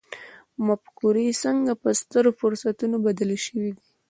[0.65, 3.83] مفکورې څنګه په سترو فرصتونو بدلې شوې دي.